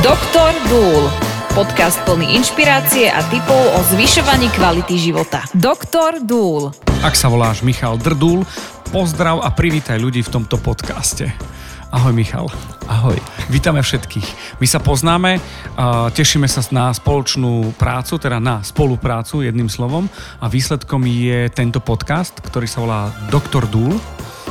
Doktor 0.00 0.56
Dúl. 0.72 1.12
Podcast 1.52 2.00
plný 2.08 2.32
inšpirácie 2.40 3.12
a 3.12 3.20
tipov 3.28 3.60
o 3.76 3.84
zvyšovaní 3.92 4.48
kvality 4.56 4.96
života. 4.96 5.44
Doktor 5.52 6.24
Dúl. 6.24 6.72
Ak 7.04 7.12
sa 7.12 7.28
voláš 7.28 7.60
Michal 7.60 8.00
Drdúl, 8.00 8.48
pozdrav 8.96 9.44
a 9.44 9.52
privítaj 9.52 10.00
ľudí 10.00 10.24
v 10.24 10.32
tomto 10.32 10.56
podcaste. 10.56 11.28
Ahoj 11.92 12.16
Michal. 12.16 12.48
Ahoj. 12.88 13.20
Vítame 13.52 13.84
všetkých. 13.84 14.56
My 14.56 14.64
sa 14.64 14.80
poznáme, 14.80 15.36
tešíme 16.16 16.48
sa 16.48 16.64
na 16.72 16.96
spoločnú 16.96 17.76
prácu, 17.76 18.16
teda 18.16 18.40
na 18.40 18.64
spoluprácu 18.64 19.44
jedným 19.44 19.68
slovom 19.68 20.08
a 20.40 20.48
výsledkom 20.48 21.04
je 21.04 21.52
tento 21.52 21.84
podcast, 21.84 22.40
ktorý 22.40 22.64
sa 22.64 22.80
volá 22.80 23.12
Doktor 23.28 23.68
Dúl 23.68 24.00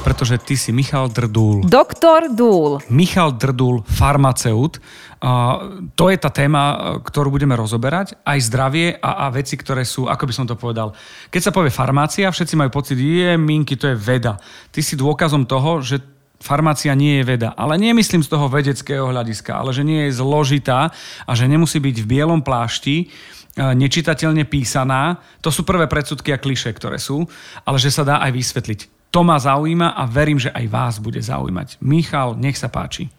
pretože 0.02 0.40
ty 0.40 0.56
si 0.56 0.72
Michal 0.72 1.12
Drdúl. 1.12 1.68
Doktor 1.68 2.32
Dúl. 2.32 2.80
Michal 2.88 3.36
Drdúl, 3.36 3.84
farmaceut. 3.86 4.80
Uh, 5.20 5.84
to 6.00 6.08
je 6.08 6.18
tá 6.18 6.32
téma, 6.32 6.98
ktorú 7.04 7.30
budeme 7.30 7.54
rozoberať. 7.54 8.16
Aj 8.24 8.40
zdravie 8.40 8.96
a, 8.98 9.28
a 9.28 9.34
veci, 9.34 9.60
ktoré 9.60 9.84
sú, 9.84 10.08
ako 10.08 10.24
by 10.24 10.34
som 10.34 10.46
to 10.48 10.56
povedal. 10.56 10.96
Keď 11.28 11.42
sa 11.50 11.56
povie 11.56 11.72
farmácia, 11.72 12.32
všetci 12.32 12.56
majú 12.56 12.72
pocit, 12.72 12.96
je 12.96 13.36
minky, 13.36 13.76
to 13.76 13.92
je 13.92 13.98
veda. 14.00 14.40
Ty 14.72 14.80
si 14.80 14.96
dôkazom 14.96 15.44
toho, 15.44 15.84
že 15.84 16.00
farmácia 16.40 16.96
nie 16.96 17.20
je 17.20 17.28
veda. 17.28 17.52
Ale 17.60 17.76
nemyslím 17.76 18.24
z 18.24 18.32
toho 18.32 18.48
vedeckého 18.48 19.12
hľadiska, 19.12 19.60
ale 19.60 19.76
že 19.76 19.84
nie 19.84 20.08
je 20.08 20.18
zložitá 20.18 20.96
a 21.28 21.32
že 21.36 21.52
nemusí 21.52 21.84
byť 21.84 21.96
v 22.00 22.10
bielom 22.10 22.40
plášti 22.40 23.12
nečitateľne 23.60 24.48
písaná. 24.48 25.20
To 25.44 25.52
sú 25.52 25.68
prvé 25.68 25.90
predsudky 25.92 26.32
a 26.32 26.40
kliše, 26.40 26.72
ktoré 26.72 26.96
sú, 26.96 27.28
ale 27.68 27.76
že 27.76 27.92
sa 27.92 28.08
dá 28.08 28.24
aj 28.24 28.32
vysvetliť. 28.32 28.99
To 29.10 29.26
ma 29.26 29.42
zaujíma 29.42 29.98
a 29.98 30.06
verím, 30.06 30.38
že 30.38 30.54
aj 30.54 30.66
vás 30.70 30.96
bude 31.02 31.18
zaujímať. 31.18 31.82
Michal, 31.82 32.38
nech 32.38 32.58
sa 32.58 32.70
páči. 32.70 33.10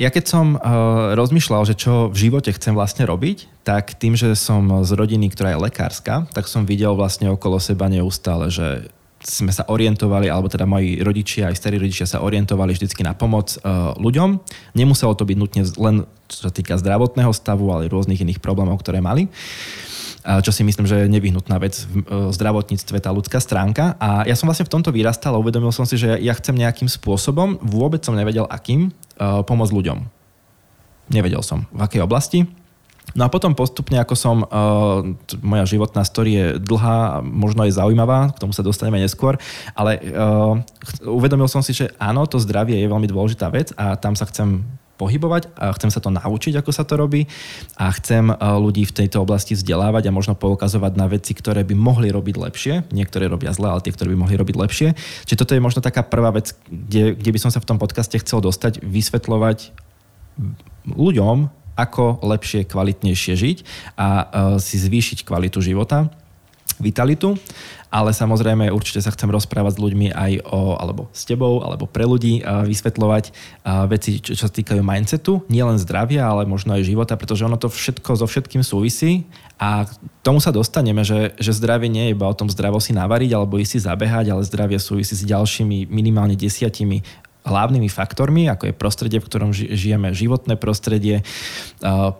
Ja 0.00 0.08
keď 0.08 0.24
som 0.24 0.46
uh, 0.56 1.12
rozmýšľal, 1.12 1.68
že 1.68 1.76
čo 1.76 2.08
v 2.08 2.16
živote 2.16 2.48
chcem 2.54 2.72
vlastne 2.72 3.04
robiť, 3.04 3.60
tak 3.60 3.92
tým, 4.00 4.16
že 4.16 4.32
som 4.32 4.64
z 4.86 4.90
rodiny, 4.96 5.28
ktorá 5.28 5.52
je 5.52 5.62
lekárska, 5.68 6.30
tak 6.32 6.48
som 6.48 6.64
videl 6.64 6.96
vlastne 6.96 7.28
okolo 7.28 7.60
seba 7.60 7.92
neustále, 7.92 8.48
že 8.48 8.88
sme 9.22 9.54
sa 9.54 9.66
orientovali, 9.70 10.26
alebo 10.26 10.50
teda 10.50 10.66
moji 10.66 10.98
rodičia, 11.00 11.48
aj 11.48 11.58
starí 11.58 11.78
rodičia 11.78 12.06
sa 12.10 12.22
orientovali 12.22 12.74
vždycky 12.74 13.06
na 13.06 13.14
pomoc 13.14 13.54
uh, 13.62 13.94
ľuďom. 13.96 14.42
Nemuselo 14.74 15.14
to 15.14 15.22
byť 15.22 15.36
nutne 15.38 15.62
len 15.78 15.96
čo 16.26 16.48
sa 16.48 16.50
týka 16.50 16.80
zdravotného 16.80 17.30
stavu, 17.30 17.68
ale 17.70 17.86
aj 17.86 17.92
rôznych 17.92 18.24
iných 18.24 18.40
problémov, 18.40 18.80
ktoré 18.80 19.04
mali. 19.04 19.28
Uh, 19.28 19.92
čo 20.22 20.54
si 20.54 20.62
myslím, 20.62 20.86
že 20.86 21.02
je 21.02 21.10
nevyhnutná 21.10 21.58
vec 21.58 21.82
v 21.82 22.06
e, 22.06 22.30
zdravotníctve, 22.30 22.94
tá 23.02 23.10
ľudská 23.10 23.42
stránka. 23.42 23.98
A 23.98 24.22
ja 24.22 24.38
som 24.38 24.46
vlastne 24.46 24.70
v 24.70 24.74
tomto 24.78 24.94
vyrastal 24.94 25.34
a 25.34 25.42
uvedomil 25.42 25.74
som 25.74 25.82
si, 25.82 25.98
že 25.98 26.14
ja 26.22 26.30
chcem 26.38 26.54
nejakým 26.54 26.86
spôsobom, 26.86 27.58
vôbec 27.58 28.06
som 28.06 28.14
nevedel 28.14 28.46
akým, 28.46 28.86
e, 28.86 28.90
pomôcť 29.18 29.74
ľuďom. 29.74 29.98
Nevedel 31.10 31.42
som, 31.42 31.66
v 31.74 31.80
akej 31.82 32.06
oblasti. 32.06 32.46
No 33.12 33.26
a 33.26 33.32
potom 33.32 33.52
postupne, 33.52 34.00
ako 34.00 34.14
som, 34.16 34.36
uh, 34.44 35.04
moja 35.44 35.64
životná 35.68 36.02
story 36.04 36.30
je 36.32 36.46
dlhá, 36.60 37.20
možno 37.20 37.64
aj 37.64 37.76
zaujímavá, 37.76 38.32
k 38.32 38.40
tomu 38.40 38.56
sa 38.56 38.64
dostaneme 38.64 39.00
neskôr, 39.00 39.36
ale 39.76 40.00
uh, 40.12 40.56
uvedomil 41.04 41.48
som 41.48 41.60
si, 41.60 41.76
že 41.76 41.92
áno, 42.00 42.24
to 42.24 42.40
zdravie 42.40 42.80
je 42.80 42.88
veľmi 42.88 43.08
dôležitá 43.08 43.52
vec 43.52 43.70
a 43.76 43.96
tam 44.00 44.16
sa 44.16 44.24
chcem 44.24 44.64
pohybovať 45.02 45.50
a 45.58 45.74
chcem 45.74 45.90
sa 45.90 45.98
to 45.98 46.14
naučiť, 46.14 46.62
ako 46.62 46.70
sa 46.70 46.86
to 46.86 46.94
robí 46.94 47.26
a 47.74 47.90
chcem 47.90 48.30
eh, 48.30 48.36
ľudí 48.38 48.86
v 48.86 48.96
tejto 49.02 49.26
oblasti 49.26 49.58
vzdelávať 49.58 50.06
a 50.06 50.14
možno 50.14 50.38
poukazovať 50.38 50.92
na 50.94 51.10
veci, 51.10 51.34
ktoré 51.34 51.66
by 51.66 51.74
mohli 51.74 52.14
robiť 52.14 52.36
lepšie. 52.38 52.74
Niektoré 52.94 53.26
robia 53.26 53.50
zle, 53.50 53.74
ale 53.74 53.82
tie, 53.82 53.90
ktoré 53.90 54.14
by 54.14 54.18
mohli 54.22 54.38
robiť 54.38 54.54
lepšie. 54.54 54.88
Čiže 55.26 55.40
toto 55.42 55.58
je 55.58 55.64
možno 55.64 55.82
taká 55.82 56.06
prvá 56.06 56.30
vec, 56.30 56.54
kde, 56.70 57.18
kde 57.18 57.30
by 57.34 57.38
som 57.42 57.50
sa 57.50 57.58
v 57.58 57.68
tom 57.68 57.82
podcaste 57.82 58.14
chcel 58.22 58.38
dostať, 58.38 58.84
vysvetľovať 58.86 59.74
ľuďom, 60.86 61.61
ako 61.74 62.20
lepšie, 62.22 62.68
kvalitnejšie 62.68 63.34
žiť 63.34 63.58
a 63.96 64.08
uh, 64.08 64.22
si 64.60 64.76
zvýšiť 64.76 65.24
kvalitu 65.24 65.60
života, 65.64 66.12
vitalitu. 66.82 67.38
Ale 67.92 68.16
samozrejme 68.16 68.72
určite 68.72 69.04
sa 69.04 69.12
chcem 69.12 69.28
rozprávať 69.28 69.76
s 69.76 69.82
ľuďmi 69.84 70.16
aj 70.16 70.48
o, 70.48 70.80
alebo 70.80 71.12
s 71.12 71.28
tebou, 71.28 71.60
alebo 71.60 71.84
pre 71.84 72.08
ľudí 72.08 72.40
vysvetľovať 72.40 73.36
veci, 73.92 74.16
čo, 74.16 74.32
čo 74.32 74.48
sa 74.48 74.52
týkajú 74.52 74.80
mindsetu, 74.80 75.44
nielen 75.52 75.76
zdravia, 75.76 76.24
ale 76.24 76.48
možno 76.48 76.72
aj 76.72 76.88
života, 76.88 77.20
pretože 77.20 77.44
ono 77.44 77.60
to 77.60 77.68
všetko 77.68 78.16
so 78.16 78.24
všetkým 78.24 78.64
súvisí. 78.64 79.28
A 79.60 79.84
tomu 80.24 80.40
sa 80.40 80.56
dostaneme, 80.56 81.04
že, 81.04 81.36
že 81.36 81.52
zdravie 81.52 81.92
nie 81.92 82.08
je 82.08 82.14
iba 82.16 82.24
o 82.24 82.32
tom 82.32 82.48
zdravo 82.48 82.80
si 82.80 82.96
navariť 82.96 83.36
alebo 83.36 83.60
ísť 83.60 83.72
si 83.76 83.84
zabehať, 83.84 84.32
ale 84.32 84.48
zdravie 84.48 84.80
súvisí 84.80 85.12
s 85.12 85.28
ďalšími 85.28 85.92
minimálne 85.92 86.32
desiatimi 86.32 87.04
hlavnými 87.42 87.90
faktormi, 87.90 88.46
ako 88.46 88.70
je 88.70 88.74
prostredie, 88.74 89.18
v 89.18 89.26
ktorom 89.26 89.50
žijeme, 89.52 90.14
životné 90.14 90.54
prostredie, 90.54 91.26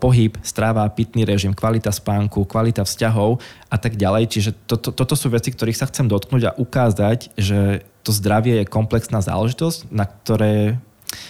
pohyb, 0.02 0.34
strava, 0.42 0.86
pitný 0.90 1.22
režim, 1.22 1.54
kvalita 1.54 1.94
spánku, 1.94 2.42
kvalita 2.46 2.82
vzťahov 2.82 3.38
a 3.70 3.76
tak 3.78 3.94
ďalej. 3.94 4.28
Čiže 4.28 4.50
to, 4.66 4.74
to, 4.78 4.90
toto 4.90 5.14
sú 5.14 5.30
veci, 5.30 5.54
ktorých 5.54 5.78
sa 5.78 5.86
chcem 5.86 6.10
dotknúť 6.10 6.42
a 6.50 6.56
ukázať, 6.58 7.34
že 7.38 7.86
to 8.02 8.10
zdravie 8.10 8.62
je 8.62 8.70
komplexná 8.70 9.22
záležitosť, 9.22 9.94
na, 9.94 10.10
ktoré, 10.10 10.82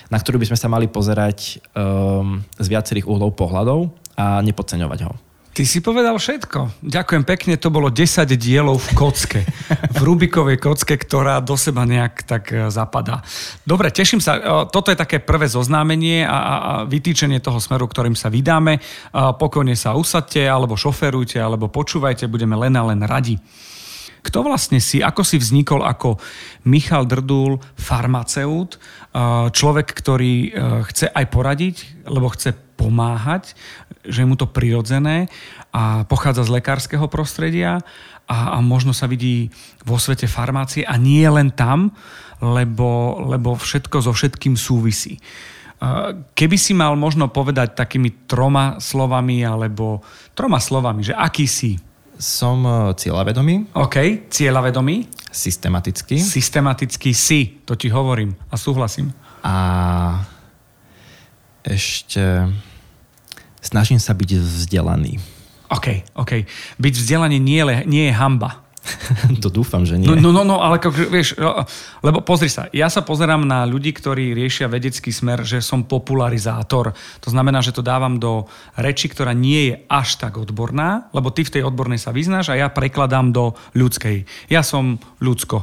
na 0.09 0.17
ktorú 0.17 0.41
by 0.41 0.49
sme 0.53 0.59
sa 0.59 0.73
mali 0.73 0.89
pozerať 0.89 1.61
um, 1.77 2.41
z 2.57 2.67
viacerých 2.73 3.05
uhlov 3.05 3.37
pohľadov 3.37 3.93
a 4.17 4.41
nepodceňovať 4.41 5.01
ho. 5.05 5.32
Ty 5.53 5.69
si 5.69 5.85
povedal 5.85 6.17
všetko. 6.17 6.81
Ďakujem 6.81 7.25
pekne, 7.29 7.61
to 7.61 7.69
bolo 7.69 7.93
10 7.93 8.25
dielov 8.41 8.81
v 8.81 8.89
kocke. 8.97 9.45
V 9.93 10.01
Rubikovej 10.01 10.57
kocke, 10.57 10.97
ktorá 10.97 11.45
do 11.45 11.61
seba 11.61 11.85
nejak 11.85 12.25
tak 12.25 12.57
e, 12.57 12.73
zapadá. 12.73 13.21
Dobre, 13.61 13.93
teším 13.93 14.17
sa. 14.17 14.41
E, 14.41 14.41
toto 14.73 14.89
je 14.89 14.97
také 14.97 15.21
prvé 15.21 15.53
zoznámenie 15.53 16.25
a, 16.25 16.89
vytýčenie 16.89 17.45
toho 17.45 17.61
smeru, 17.61 17.85
ktorým 17.85 18.17
sa 18.17 18.33
vydáme. 18.33 18.81
E, 18.81 18.83
pokojne 19.13 19.77
sa 19.77 19.93
usadte, 19.93 20.41
alebo 20.41 20.73
šoferujte, 20.73 21.37
alebo 21.37 21.69
počúvajte, 21.69 22.33
budeme 22.33 22.57
len 22.57 22.73
a 22.73 22.89
len 22.89 23.05
radi. 23.05 23.37
Kto 24.25 24.49
vlastne 24.49 24.81
si, 24.81 25.05
ako 25.05 25.21
si 25.21 25.37
vznikol 25.37 25.85
ako 25.85 26.17
Michal 26.65 27.05
Drdul, 27.05 27.61
farmaceut, 27.75 28.79
človek, 29.51 29.89
ktorý 29.99 30.55
chce 30.87 31.11
aj 31.11 31.27
poradiť, 31.27 32.07
lebo 32.07 32.31
chce 32.31 32.55
pomáhať, 32.83 33.55
že 34.03 34.27
je 34.27 34.29
mu 34.29 34.35
to 34.35 34.51
prirodzené 34.51 35.31
a 35.71 36.03
pochádza 36.11 36.43
z 36.51 36.59
lekárskeho 36.59 37.07
prostredia 37.07 37.79
a, 38.27 38.59
a 38.59 38.59
možno 38.59 38.91
sa 38.91 39.07
vidí 39.07 39.55
vo 39.87 40.03
svete 40.03 40.27
farmácie 40.27 40.83
a 40.83 40.99
nie 40.99 41.23
len 41.31 41.55
tam, 41.55 41.95
lebo, 42.43 43.23
lebo 43.23 43.55
všetko 43.55 44.03
so 44.03 44.11
všetkým 44.11 44.59
súvisí. 44.59 45.23
Keby 46.35 46.57
si 46.59 46.79
mal 46.79 46.95
možno 46.95 47.27
povedať 47.27 47.75
takými 47.75 48.31
troma 48.31 48.79
slovami 48.79 49.43
alebo 49.43 49.99
troma 50.35 50.63
slovami, 50.63 51.03
že 51.03 51.15
aký 51.15 51.47
si? 51.51 51.75
Som 52.23 52.63
e, 52.63 52.95
cieľavedomý. 52.95 53.75
OK, 53.75 54.31
cieľavedomý. 54.31 55.11
Systematický. 55.27 56.23
Systematický 56.23 57.11
si, 57.11 57.67
to 57.67 57.75
ti 57.75 57.91
hovorím 57.91 58.31
a 58.47 58.55
súhlasím. 58.55 59.11
A 59.43 60.23
ešte 61.67 62.47
snažím 63.63 64.03
sa 64.03 64.13
byť 64.13 64.31
vzdelaný. 64.37 65.23
OK, 65.73 66.05
OK. 66.21 66.45
Byť 66.77 66.95
vzdelaný 67.01 67.41
nie, 67.41 67.63
nie 67.89 68.11
je 68.11 68.15
hamba. 68.15 68.63
to 69.43 69.49
dúfam, 69.49 69.87
že 69.87 69.95
nie. 69.95 70.11
No, 70.11 70.19
no, 70.19 70.31
no, 70.35 70.43
no 70.43 70.57
ale 70.59 70.83
vieš, 71.07 71.39
lebo 72.03 72.19
pozri 72.21 72.51
sa, 72.51 72.67
ja 72.75 72.91
sa 72.91 73.07
pozerám 73.07 73.47
na 73.47 73.63
ľudí, 73.63 73.95
ktorí 73.95 74.35
riešia 74.35 74.67
vedecký 74.67 75.15
smer, 75.15 75.47
že 75.47 75.63
som 75.63 75.87
popularizátor. 75.87 76.91
To 77.23 77.29
znamená, 77.31 77.63
že 77.63 77.75
to 77.75 77.87
dávam 77.87 78.19
do 78.19 78.51
reči, 78.75 79.07
ktorá 79.07 79.31
nie 79.33 79.71
je 79.71 79.75
až 79.87 80.19
tak 80.19 80.35
odborná, 80.35 81.09
lebo 81.15 81.31
ty 81.31 81.47
v 81.47 81.55
tej 81.59 81.63
odbornej 81.63 82.03
sa 82.03 82.11
vyznáš 82.11 82.51
a 82.51 82.59
ja 82.59 82.69
prekladám 82.69 83.31
do 83.31 83.55
ľudskej. 83.79 84.27
Ja 84.51 84.67
som 84.67 84.99
ľudsko. 85.23 85.63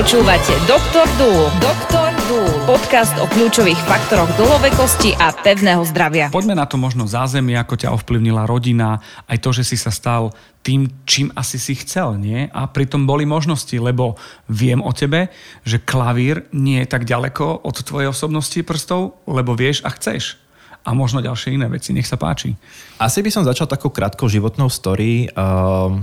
Počúvate 0.00 0.56
Doktor 0.64 1.04
Dúl. 1.20 1.44
Doktor 1.60 2.08
Dúl. 2.24 2.48
Podcast 2.64 3.12
o 3.20 3.28
kľúčových 3.28 3.76
faktoroch 3.84 4.32
dlhovekosti 4.32 5.12
a 5.20 5.28
pevného 5.28 5.84
zdravia. 5.84 6.32
Poďme 6.32 6.56
na 6.56 6.64
to 6.64 6.80
možno 6.80 7.04
zázemie, 7.04 7.52
ako 7.60 7.76
ťa 7.76 7.92
ovplyvnila 7.92 8.48
rodina, 8.48 9.04
aj 9.28 9.44
to, 9.44 9.52
že 9.52 9.68
si 9.68 9.76
sa 9.76 9.92
stal 9.92 10.32
tým, 10.64 10.88
čím 11.04 11.28
asi 11.36 11.60
si 11.60 11.76
chcel, 11.76 12.16
nie? 12.16 12.48
A 12.48 12.64
pritom 12.64 13.04
boli 13.04 13.28
možnosti, 13.28 13.76
lebo 13.76 14.16
viem 14.48 14.80
o 14.80 14.88
tebe, 14.96 15.28
že 15.68 15.76
klavír 15.84 16.48
nie 16.56 16.80
je 16.80 16.88
tak 16.88 17.04
ďaleko 17.04 17.60
od 17.60 17.76
tvojej 17.84 18.08
osobnosti 18.08 18.56
prstov, 18.64 19.20
lebo 19.28 19.52
vieš 19.52 19.84
a 19.84 19.92
chceš 19.92 20.40
a 20.80 20.96
možno 20.96 21.20
ďalšie 21.20 21.60
iné 21.60 21.68
veci. 21.68 21.92
Nech 21.92 22.08
sa 22.08 22.16
páči. 22.16 22.56
Asi 22.96 23.20
by 23.20 23.28
som 23.28 23.44
začal 23.44 23.68
takou 23.68 23.92
krátkou 23.92 24.32
životnou 24.32 24.72
story. 24.72 25.28
Uh, 25.36 26.00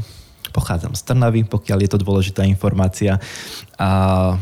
pochádzam 0.51 0.93
z 0.97 1.01
Trnavy, 1.07 1.41
pokiaľ 1.45 1.79
je 1.83 1.89
to 1.91 2.03
dôležitá 2.03 2.41
informácia. 2.47 3.19
A 3.77 3.89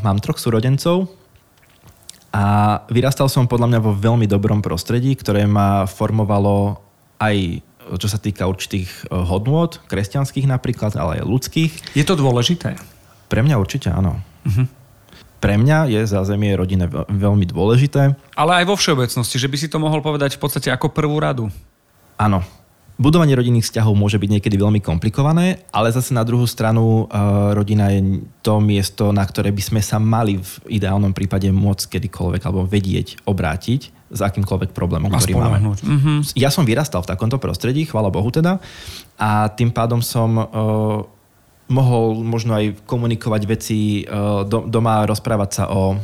mám 0.01 0.21
troch 0.21 0.39
súrodencov 0.39 1.11
a 2.35 2.43
vyrastal 2.91 3.31
som 3.31 3.47
podľa 3.47 3.71
mňa 3.71 3.79
vo 3.79 3.95
veľmi 3.95 4.27
dobrom 4.27 4.59
prostredí, 4.59 5.15
ktoré 5.15 5.47
ma 5.47 5.87
formovalo 5.87 6.83
aj 7.23 7.63
čo 7.85 8.09
sa 8.09 8.17
týka 8.17 8.49
určitých 8.49 8.89
e, 8.89 9.13
hodnôt, 9.13 9.69
kresťanských 9.85 10.49
napríklad, 10.49 10.97
ale 10.97 11.21
aj 11.21 11.29
ľudských. 11.29 11.71
Je 11.93 12.01
to 12.01 12.17
dôležité? 12.17 12.73
Pre 13.29 13.41
mňa 13.45 13.61
určite 13.61 13.93
áno. 13.93 14.17
Uh-huh. 14.45 14.69
pre 15.41 15.57
mňa 15.57 15.89
je 15.89 16.01
zázemie 16.05 16.53
rodine 16.53 16.85
veľmi 17.09 17.45
dôležité. 17.49 18.13
Ale 18.33 18.51
aj 18.61 18.65
vo 18.65 18.77
všeobecnosti, 18.77 19.37
že 19.37 19.49
by 19.49 19.57
si 19.57 19.69
to 19.69 19.77
mohol 19.81 20.01
povedať 20.01 20.37
v 20.37 20.41
podstate 20.41 20.69
ako 20.69 20.93
prvú 20.93 21.17
radu. 21.21 21.49
Áno, 22.17 22.41
Budovanie 22.95 23.35
rodinných 23.35 23.67
vzťahov 23.67 23.91
môže 23.91 24.15
byť 24.15 24.39
niekedy 24.39 24.55
veľmi 24.55 24.79
komplikované, 24.79 25.67
ale 25.75 25.91
zase 25.91 26.15
na 26.15 26.23
druhú 26.23 26.47
stranu 26.47 27.11
uh, 27.11 27.51
rodina 27.51 27.91
je 27.91 28.23
to 28.39 28.63
miesto, 28.63 29.11
na 29.11 29.27
ktoré 29.27 29.51
by 29.51 29.59
sme 29.59 29.81
sa 29.83 29.99
mali 29.99 30.39
v 30.39 30.79
ideálnom 30.79 31.11
prípade 31.11 31.51
môcť 31.51 31.99
kedykoľvek 31.99 32.41
alebo 32.47 32.63
vedieť 32.63 33.19
obrátiť 33.27 33.81
s 34.15 34.19
akýmkoľvek 34.23 34.71
problémom, 34.71 35.11
ktorý 35.11 35.35
máme. 35.35 35.75
Mm-hmm. 35.75 36.39
Ja 36.39 36.47
som 36.47 36.63
vyrastal 36.63 37.03
v 37.03 37.11
takomto 37.11 37.35
prostredí, 37.35 37.83
chvála 37.83 38.07
Bohu 38.07 38.31
teda, 38.31 38.63
a 39.19 39.51
tým 39.51 39.75
pádom 39.75 39.99
som 39.99 40.39
uh, 40.39 40.47
mohol 41.67 42.23
možno 42.23 42.55
aj 42.55 42.79
komunikovať 42.87 43.41
veci 43.43 44.07
uh, 44.07 44.47
do, 44.47 44.71
doma, 44.71 45.03
rozprávať 45.03 45.49
sa 45.51 45.63
o, 45.67 45.99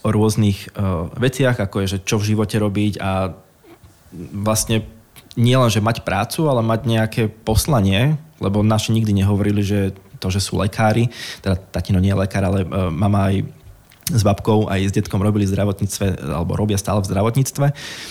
o 0.00 0.08
rôznych 0.08 0.72
veciach, 1.20 1.60
ako 1.60 1.84
je, 1.84 1.86
že 1.86 1.98
čo 2.08 2.16
v 2.16 2.32
živote 2.32 2.56
robiť 2.56 2.96
a 2.96 3.36
vlastne 4.32 4.88
nie 5.34 5.56
len, 5.58 5.70
že 5.70 5.82
mať 5.82 6.06
prácu, 6.06 6.46
ale 6.46 6.62
mať 6.62 6.80
nejaké 6.86 7.22
poslanie, 7.26 8.18
lebo 8.38 8.62
naši 8.62 8.94
nikdy 8.94 9.24
nehovorili, 9.24 9.62
že 9.62 9.94
to, 10.22 10.30
že 10.30 10.40
sú 10.40 10.56
lekári, 10.56 11.10
teda 11.42 11.58
tatino 11.58 12.00
nie 12.00 12.14
je 12.14 12.20
lekár, 12.22 12.46
ale 12.46 12.64
e, 12.64 12.68
mama 12.88 13.28
aj 13.28 13.44
s 14.12 14.20
babkou 14.20 14.68
aj 14.68 14.90
s 14.90 14.92
detkom 14.92 15.24
robili 15.24 15.48
v 15.48 15.56
zdravotníctve, 15.56 16.28
alebo 16.28 16.60
robia 16.60 16.76
stále 16.76 17.00
v 17.00 17.08
zdravotníctve, 17.08 17.66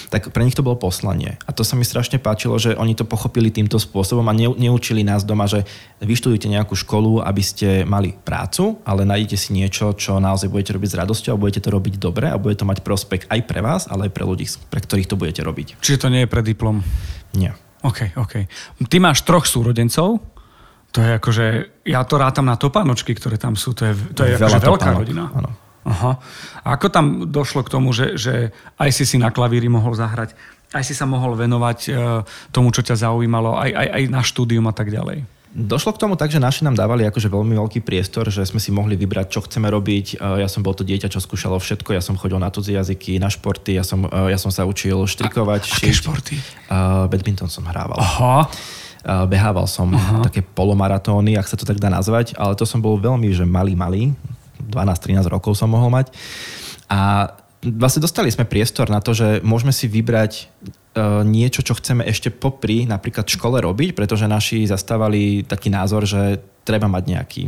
tak 0.09 0.33
pre 0.33 0.41
nich 0.41 0.57
to 0.57 0.65
bolo 0.65 0.79
poslanie. 0.79 1.37
A 1.45 1.53
to 1.53 1.61
sa 1.61 1.77
mi 1.77 1.85
strašne 1.85 2.17
páčilo, 2.17 2.57
že 2.57 2.73
oni 2.73 2.97
to 2.97 3.05
pochopili 3.05 3.53
týmto 3.53 3.77
spôsobom 3.77 4.25
a 4.25 4.33
ne, 4.33 4.49
neučili 4.49 5.05
nás 5.05 5.21
doma, 5.21 5.45
že 5.45 5.69
vyštudujte 6.01 6.49
nejakú 6.49 6.73
školu, 6.73 7.21
aby 7.21 7.43
ste 7.45 7.69
mali 7.85 8.17
prácu, 8.17 8.81
ale 8.81 9.05
nájdete 9.05 9.37
si 9.37 9.49
niečo, 9.53 9.93
čo 9.93 10.17
naozaj 10.17 10.49
budete 10.49 10.73
robiť 10.73 10.89
s 10.89 10.99
radosťou 11.05 11.31
a 11.37 11.41
budete 11.41 11.61
to 11.61 11.69
robiť 11.69 11.93
dobre 12.01 12.25
a 12.25 12.41
bude 12.41 12.57
to 12.57 12.65
mať 12.65 12.81
prospekt 12.81 13.29
aj 13.29 13.45
pre 13.45 13.61
vás, 13.61 13.85
ale 13.85 14.09
aj 14.09 14.11
pre 14.17 14.25
ľudí, 14.25 14.49
pre 14.73 14.81
ktorých 14.81 15.09
to 15.09 15.19
budete 15.19 15.45
robiť. 15.45 15.77
Čiže 15.77 16.01
to 16.01 16.07
nie 16.09 16.25
je 16.25 16.31
pre 16.31 16.41
diplom? 16.41 16.81
Nie. 17.37 17.53
OK, 17.85 18.15
OK. 18.17 18.49
Ty 18.87 18.97
máš 18.97 19.21
troch 19.27 19.45
súrodencov, 19.45 20.23
to 20.93 21.01
je 21.01 21.09
akože, 21.17 21.45
ja 21.89 22.05
to 22.05 22.21
rátam 22.21 22.45
na 22.45 22.53
topánočky, 22.53 23.17
ktoré 23.17 23.41
tam 23.41 23.57
sú, 23.57 23.73
to 23.73 23.89
je, 23.89 23.93
to 24.13 24.29
je 24.29 24.37
akože 24.37 24.61
veľká 24.61 24.89
rodina. 24.93 25.25
Áno. 25.33 25.62
Aha. 25.83 26.19
A 26.63 26.67
ako 26.79 26.87
tam 26.87 27.05
došlo 27.27 27.63
k 27.63 27.73
tomu, 27.73 27.91
že, 27.91 28.15
že 28.15 28.55
aj 28.79 28.89
si 28.95 29.03
si 29.03 29.17
na 29.19 29.31
klavíri 29.31 29.67
mohol 29.67 29.95
zahrať, 29.95 30.35
aj 30.73 30.83
si 30.83 30.97
sa 30.97 31.05
mohol 31.05 31.37
venovať 31.37 31.79
e, 31.85 31.91
tomu, 32.49 32.73
čo 32.73 32.81
ťa 32.81 32.97
zaujímalo, 33.07 33.55
aj, 33.59 33.71
aj, 33.71 33.87
aj 33.93 34.03
na 34.09 34.21
štúdium 34.25 34.65
a 34.65 34.73
tak 34.73 34.89
ďalej? 34.89 35.21
Došlo 35.53 35.93
k 35.93 36.01
tomu 36.01 36.17
tak, 36.17 36.33
že 36.33 36.41
naši 36.41 36.65
nám 36.65 36.73
dávali 36.73 37.05
akože 37.05 37.29
veľmi 37.29 37.53
veľký 37.53 37.85
priestor, 37.85 38.25
že 38.33 38.41
sme 38.41 38.57
si 38.57 38.73
mohli 38.73 38.97
vybrať, 38.97 39.37
čo 39.37 39.45
chceme 39.45 39.69
robiť. 39.69 40.17
E, 40.17 40.41
ja 40.41 40.49
som 40.49 40.65
bol 40.65 40.73
to 40.73 40.81
dieťa, 40.81 41.13
čo 41.13 41.21
skúšalo 41.21 41.61
všetko. 41.61 41.93
Ja 41.93 42.01
som 42.01 42.17
chodil 42.17 42.41
na 42.41 42.49
cudzie 42.49 42.73
jazyky, 42.73 43.21
na 43.21 43.29
športy, 43.29 43.77
ja 43.77 43.85
som, 43.85 44.09
e, 44.09 44.33
ja 44.33 44.39
som 44.41 44.49
sa 44.49 44.65
učil 44.65 45.05
štrikovať. 45.05 45.61
A, 45.69 45.73
aké 45.77 45.93
športy? 45.93 46.41
Uh, 46.73 47.05
badminton 47.05 47.53
som 47.53 47.69
hrával. 47.69 48.01
Aha. 48.01 48.49
Uh, 49.05 49.29
behával 49.29 49.69
som 49.69 49.93
Aha. 49.93 50.25
také 50.25 50.41
polomaratóny, 50.41 51.37
ak 51.37 51.45
sa 51.45 51.53
to 51.53 51.69
tak 51.69 51.77
dá 51.77 51.91
nazvať, 51.93 52.33
ale 52.33 52.57
to 52.57 52.65
som 52.65 52.81
bol 52.81 52.97
veľmi, 52.97 53.29
že 53.29 53.45
malý, 53.45 53.77
malý. 53.77 54.17
12-13 54.73 55.29
rokov 55.29 55.53
som 55.53 55.69
mohol 55.69 55.93
mať. 55.93 56.09
A 56.89 57.29
vlastne 57.63 58.03
dostali 58.03 58.33
sme 58.33 58.49
priestor 58.49 58.91
na 58.91 58.99
to, 58.99 59.15
že 59.15 59.39
môžeme 59.45 59.71
si 59.71 59.87
vybrať 59.87 60.31
uh, 60.43 61.21
niečo, 61.23 61.63
čo 61.63 61.77
chceme 61.77 62.03
ešte 62.03 62.33
popri 62.33 62.83
napríklad 62.83 63.29
škole 63.29 63.61
robiť, 63.61 63.95
pretože 63.95 64.27
naši 64.27 64.67
zastávali 64.67 65.47
taký 65.47 65.71
názor, 65.71 66.03
že 66.03 66.43
treba 66.67 66.91
mať 66.91 67.03
nejaký 67.05 67.43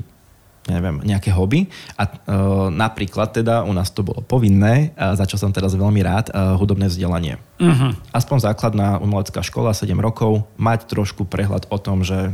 neviem, 0.66 0.98
nejaké 1.06 1.30
hobby. 1.30 1.70
A 1.94 2.10
uh, 2.10 2.74
napríklad 2.74 3.38
teda 3.38 3.62
u 3.62 3.74
nás 3.74 3.94
to 3.94 4.02
bolo 4.02 4.26
povinné, 4.26 4.98
uh, 4.98 5.14
za 5.14 5.30
čo 5.30 5.38
som 5.38 5.54
teraz 5.54 5.78
veľmi 5.78 6.02
rád, 6.02 6.34
uh, 6.34 6.58
hudobné 6.58 6.90
vzdelanie. 6.90 7.38
Uh-huh. 7.62 7.94
Aspoň 8.10 8.50
základná 8.50 8.98
umelecká 8.98 9.46
škola, 9.46 9.78
7 9.78 9.94
rokov, 10.02 10.42
mať 10.58 10.90
trošku 10.90 11.30
prehľad 11.30 11.70
o 11.70 11.78
tom, 11.78 12.02
že... 12.02 12.34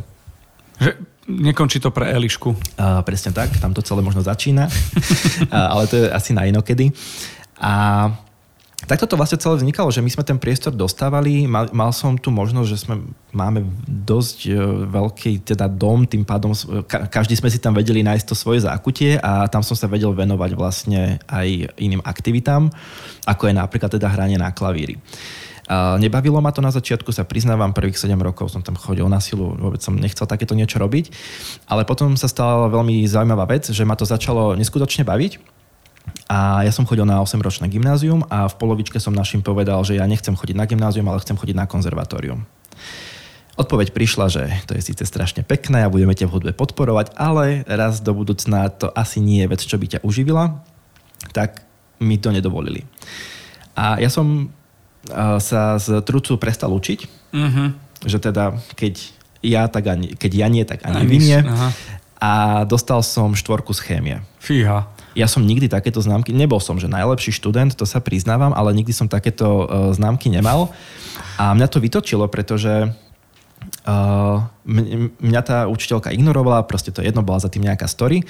Že 0.79 1.10
Nekončí 1.29 1.77
to 1.77 1.93
pre 1.93 2.09
Elišku. 2.09 2.49
Uh, 2.49 3.05
presne 3.05 3.29
tak, 3.29 3.53
tam 3.61 3.77
to 3.77 3.85
celé 3.85 4.01
možno 4.01 4.25
začína, 4.25 4.65
uh, 4.65 5.73
ale 5.77 5.85
to 5.85 5.95
je 6.01 6.05
asi 6.09 6.33
na 6.33 6.49
inokedy. 6.49 6.89
A 7.61 8.09
takto 8.89 9.05
to 9.05 9.13
vlastne 9.13 9.37
celé 9.37 9.61
vznikalo, 9.61 9.93
že 9.93 10.01
my 10.01 10.09
sme 10.09 10.25
ten 10.25 10.41
priestor 10.41 10.73
dostávali, 10.73 11.45
mal, 11.45 11.69
mal 11.77 11.93
som 11.93 12.17
tu 12.17 12.33
možnosť, 12.33 12.67
že 12.67 12.81
sme 12.81 13.05
máme 13.37 13.61
dosť 13.85 14.37
uh, 14.49 14.57
veľký 14.89 15.45
teda 15.45 15.69
dom, 15.69 16.09
tým 16.09 16.25
pádom 16.25 16.57
ka, 16.89 17.05
každý 17.05 17.37
sme 17.37 17.53
si 17.53 17.61
tam 17.61 17.77
vedeli 17.77 18.01
nájsť 18.01 18.25
to 18.25 18.33
svoje 18.33 18.65
zákutie 18.65 19.21
a 19.21 19.45
tam 19.45 19.61
som 19.61 19.77
sa 19.77 19.85
vedel 19.85 20.17
venovať 20.17 20.51
vlastne 20.57 21.21
aj 21.29 21.77
iným 21.77 22.01
aktivitám, 22.01 22.65
ako 23.29 23.45
je 23.45 23.53
napríklad 23.53 23.93
teda 23.93 24.09
hranie 24.09 24.41
na 24.41 24.49
klavíri. 24.49 24.97
Nebavilo 25.71 26.43
ma 26.43 26.51
to 26.51 26.59
na 26.59 26.67
začiatku, 26.67 27.15
sa 27.15 27.23
priznávam, 27.23 27.71
prvých 27.71 27.95
7 27.95 28.11
rokov 28.19 28.51
som 28.51 28.59
tam 28.59 28.75
chodil 28.75 29.07
na 29.07 29.23
silu, 29.23 29.55
vôbec 29.55 29.79
som 29.79 29.95
nechcel 29.95 30.27
takéto 30.27 30.51
niečo 30.51 30.75
robiť, 30.83 31.15
ale 31.71 31.87
potom 31.87 32.19
sa 32.19 32.27
stala 32.27 32.67
veľmi 32.67 33.07
zaujímavá 33.07 33.47
vec, 33.47 33.71
že 33.71 33.87
ma 33.87 33.95
to 33.95 34.03
začalo 34.03 34.59
neskutočne 34.59 35.07
baviť 35.07 35.39
a 36.27 36.67
ja 36.67 36.75
som 36.75 36.83
chodil 36.83 37.07
na 37.07 37.23
8-ročné 37.23 37.71
gymnázium 37.71 38.27
a 38.27 38.51
v 38.51 38.55
polovičke 38.59 38.99
som 38.99 39.15
našim 39.15 39.39
povedal, 39.39 39.79
že 39.87 39.95
ja 39.95 40.03
nechcem 40.03 40.35
chodiť 40.35 40.59
na 40.59 40.67
gymnázium, 40.67 41.07
ale 41.07 41.23
chcem 41.23 41.39
chodiť 41.39 41.55
na 41.55 41.63
konzervatórium. 41.63 42.43
Odpoveď 43.55 43.95
prišla, 43.95 44.25
že 44.27 44.43
to 44.67 44.75
je 44.75 44.81
síce 44.83 45.03
strašne 45.07 45.47
pekné 45.47 45.87
a 45.87 45.91
budeme 45.93 46.11
ťa 46.11 46.27
v 46.27 46.33
hudbe 46.35 46.51
podporovať, 46.51 47.15
ale 47.15 47.63
raz 47.63 48.03
do 48.03 48.11
budúcna 48.11 48.67
to 48.75 48.91
asi 48.91 49.23
nie 49.23 49.45
je 49.45 49.51
vec, 49.55 49.61
čo 49.63 49.79
by 49.79 49.87
ťa 49.87 50.03
uživila, 50.03 50.63
tak 51.31 51.63
mi 52.01 52.19
to 52.19 52.33
nedovolili. 52.33 52.83
A 53.77 54.01
ja 54.01 54.11
som 54.11 54.51
sa 55.41 55.81
z 55.81 56.01
trucu 56.05 56.37
prestal 56.37 56.69
učiť. 56.73 56.99
Uh-huh. 57.33 57.73
Že 58.05 58.17
teda, 58.31 58.57
keď 58.77 58.93
ja, 59.41 59.65
tak 59.65 59.89
ani, 59.89 60.13
keď 60.13 60.31
ja 60.37 60.47
nie, 60.47 60.63
tak 60.65 60.85
ani, 60.85 61.01
ani 61.01 61.09
vy 61.09 61.17
nie. 61.17 61.39
A 62.21 62.63
dostal 62.69 63.01
som 63.01 63.33
štvorku 63.33 63.73
z 63.73 63.81
chémie. 63.81 64.17
Fíha. 64.37 64.85
Ja 65.17 65.25
som 65.25 65.41
nikdy 65.41 65.67
takéto 65.67 65.99
známky, 65.99 66.31
nebol 66.31 66.61
som, 66.61 66.77
že 66.77 66.85
najlepší 66.85 67.33
študent, 67.33 67.73
to 67.73 67.83
sa 67.83 67.97
priznávam, 67.97 68.53
ale 68.53 68.77
nikdy 68.77 68.93
som 68.93 69.09
takéto 69.09 69.65
uh, 69.65 69.89
známky 69.91 70.29
nemal. 70.29 70.69
A 71.41 71.51
mňa 71.57 71.67
to 71.67 71.81
vytočilo, 71.81 72.29
pretože 72.29 72.93
uh, 73.89 74.37
mňa 75.17 75.41
tá 75.41 75.65
učiteľka 75.65 76.13
ignorovala, 76.13 76.63
proste 76.69 76.93
to 76.93 77.01
jedno 77.01 77.25
bola 77.25 77.41
za 77.41 77.49
tým 77.49 77.65
nejaká 77.65 77.89
story. 77.89 78.21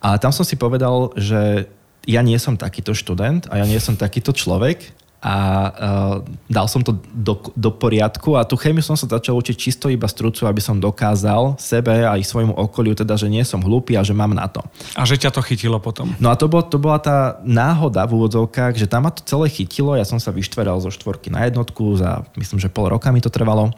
A 0.00 0.16
tam 0.16 0.32
som 0.32 0.42
si 0.42 0.56
povedal, 0.56 1.12
že 1.20 1.68
ja 2.08 2.24
nie 2.24 2.40
som 2.40 2.56
takýto 2.56 2.96
študent 2.96 3.46
a 3.52 3.60
ja 3.60 3.66
nie 3.68 3.78
som 3.78 3.94
takýto 3.94 4.32
človek 4.32 5.03
a 5.24 5.36
uh, 5.72 6.14
dal 6.52 6.68
som 6.68 6.84
to 6.84 7.00
do, 7.16 7.40
do 7.56 7.72
poriadku 7.72 8.36
a 8.36 8.44
tú 8.44 8.60
chémiu 8.60 8.84
som 8.84 8.92
sa 8.92 9.08
začal 9.08 9.32
učiť 9.40 9.56
čisto 9.56 9.88
iba 9.88 10.04
strúcu, 10.04 10.44
aby 10.44 10.60
som 10.60 10.76
dokázal 10.76 11.56
sebe 11.56 12.04
aj 12.04 12.20
svojmu 12.28 12.52
okoliu, 12.52 12.92
teda, 12.92 13.16
že 13.16 13.32
nie 13.32 13.40
som 13.40 13.64
hlúpy 13.64 13.96
a 13.96 14.04
že 14.04 14.12
mám 14.12 14.36
na 14.36 14.44
to. 14.44 14.60
A 14.92 15.08
že 15.08 15.16
ťa 15.16 15.32
to 15.32 15.40
chytilo 15.40 15.80
potom. 15.80 16.12
No 16.20 16.28
a 16.28 16.36
to, 16.36 16.44
bol, 16.44 16.60
to 16.60 16.76
bola 16.76 17.00
tá 17.00 17.40
náhoda 17.40 18.04
v 18.04 18.20
úvodzovkách, 18.20 18.76
že 18.76 18.84
tam 18.84 19.08
ma 19.08 19.16
to 19.16 19.24
celé 19.24 19.48
chytilo, 19.48 19.96
ja 19.96 20.04
som 20.04 20.20
sa 20.20 20.28
vyštveral 20.28 20.76
zo 20.84 20.92
štvorky 20.92 21.32
na 21.32 21.48
jednotku, 21.48 21.96
za 21.96 22.28
myslím, 22.36 22.60
že 22.60 22.68
pol 22.68 22.92
roka 22.92 23.08
mi 23.08 23.24
to 23.24 23.32
trvalo. 23.32 23.72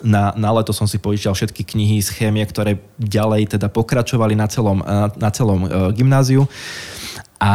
Na, 0.00 0.32
na 0.32 0.48
leto 0.48 0.72
som 0.72 0.88
si 0.88 0.96
požičal 0.96 1.36
všetky 1.36 1.60
knihy 1.60 2.00
z 2.00 2.08
chémie, 2.16 2.40
ktoré 2.48 2.80
ďalej 2.96 3.60
teda 3.60 3.68
pokračovali 3.68 4.32
na 4.32 4.48
celom, 4.48 4.80
na, 4.80 5.12
na 5.12 5.28
celom 5.28 5.68
uh, 5.68 5.92
gymnáziu. 5.92 6.48
A 7.36 7.52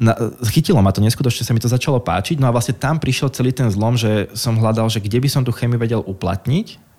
na, 0.00 0.16
chytilo 0.48 0.80
ma 0.80 0.96
to 0.96 1.04
neskutočne, 1.04 1.44
sa 1.44 1.52
mi 1.52 1.60
to 1.60 1.68
začalo 1.68 2.00
páčiť. 2.00 2.40
No 2.40 2.48
a 2.48 2.54
vlastne 2.56 2.72
tam 2.72 2.96
prišiel 2.96 3.28
celý 3.36 3.52
ten 3.52 3.68
zlom, 3.68 4.00
že 4.00 4.32
som 4.32 4.56
hľadal, 4.56 4.88
že 4.88 5.04
kde 5.04 5.20
by 5.20 5.28
som 5.28 5.44
tú 5.44 5.52
chemiu 5.52 5.76
vedel 5.76 6.00
uplatniť 6.00 6.90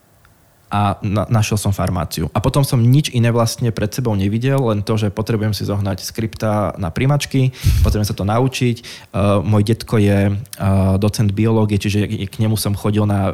a 0.72 0.96
na, 1.04 1.28
našiel 1.28 1.60
som 1.60 1.76
farmáciu. 1.76 2.32
A 2.32 2.40
potom 2.40 2.64
som 2.64 2.80
nič 2.80 3.12
iné 3.12 3.28
vlastne 3.28 3.76
pred 3.76 3.92
sebou 3.92 4.16
nevidel, 4.16 4.56
len 4.72 4.80
to, 4.80 4.96
že 4.96 5.12
potrebujem 5.12 5.52
si 5.52 5.68
zohnať 5.68 6.00
skripta 6.00 6.80
na 6.80 6.88
primačky, 6.88 7.52
potrebujem 7.84 8.08
sa 8.08 8.16
to 8.16 8.24
naučiť. 8.24 8.78
Uh, 9.12 9.44
môj 9.44 9.68
detko 9.68 10.00
je 10.00 10.32
uh, 10.32 10.96
docent 10.96 11.28
biológie, 11.36 11.76
čiže 11.76 12.08
k 12.08 12.36
nemu 12.40 12.56
som 12.56 12.72
chodil 12.72 13.04
na 13.04 13.28
uh, 13.28 13.34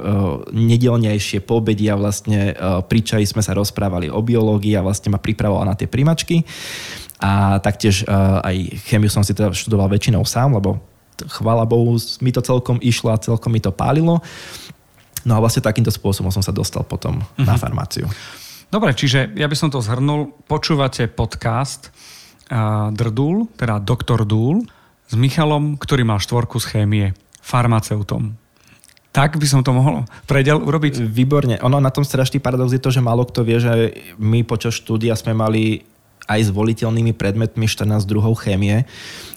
nedelnejšie 0.50 1.46
poobedy 1.46 1.94
a 1.94 2.00
vlastne 2.00 2.58
uh, 2.58 2.82
pri 2.82 3.06
čaji 3.06 3.30
sme 3.30 3.46
sa 3.46 3.54
rozprávali 3.54 4.10
o 4.10 4.18
biológii 4.18 4.74
a 4.74 4.82
vlastne 4.82 5.14
ma 5.14 5.22
pripravoval 5.22 5.70
na 5.70 5.78
tie 5.78 5.86
primačky. 5.86 6.42
A 7.18 7.58
taktiež 7.58 8.06
uh, 8.06 8.46
aj 8.46 8.78
chemiu 8.86 9.10
som 9.10 9.26
si 9.26 9.34
teda 9.34 9.50
študoval 9.50 9.90
väčšinou 9.90 10.22
sám, 10.22 10.54
lebo 10.62 10.78
chvála 11.26 11.66
Bohu, 11.66 11.98
mi 12.22 12.30
to 12.30 12.46
celkom 12.46 12.78
išlo 12.78 13.10
a 13.10 13.18
celkom 13.18 13.50
mi 13.50 13.58
to 13.58 13.74
pálilo. 13.74 14.22
No 15.26 15.34
a 15.34 15.42
vlastne 15.42 15.66
takýmto 15.66 15.90
spôsobom 15.90 16.30
som 16.30 16.46
sa 16.46 16.54
dostal 16.54 16.86
potom 16.86 17.20
uh-huh. 17.20 17.46
na 17.46 17.58
mhm. 17.58 17.62
farmáciu. 17.62 18.06
Dobre, 18.68 18.92
čiže 18.94 19.32
ja 19.34 19.48
by 19.48 19.56
som 19.56 19.72
to 19.72 19.80
zhrnul. 19.80 20.44
Počúvate 20.46 21.08
podcast 21.08 21.90
uh, 22.52 22.92
Drdul, 22.92 23.48
teda 23.56 23.80
Doktor 23.80 24.28
Dúl, 24.28 24.68
s 25.08 25.16
Michalom, 25.16 25.80
ktorý 25.80 26.04
mal 26.04 26.20
štvorku 26.20 26.60
z 26.60 26.76
chémie, 26.76 27.16
farmaceutom. 27.40 28.36
Tak 29.16 29.40
by 29.40 29.48
som 29.48 29.64
to 29.64 29.72
mohol 29.72 30.04
predel 30.28 30.60
urobiť? 30.60 31.00
Výborne. 31.10 31.58
Ono 31.64 31.80
na 31.80 31.90
tom 31.90 32.04
strašný 32.04 32.44
paradox 32.44 32.76
je 32.76 32.84
to, 32.84 32.92
že 32.92 33.02
málo 33.02 33.24
kto 33.26 33.42
vie, 33.42 33.58
že 33.58 33.74
my 34.20 34.44
počas 34.44 34.78
štúdia 34.78 35.16
sme 35.16 35.32
mali 35.32 35.88
aj 36.26 36.40
s 36.48 36.50
voliteľnými 36.50 37.14
predmetmi 37.14 37.70
14 37.70 38.04
druhov 38.04 38.36
chémie. 38.42 38.84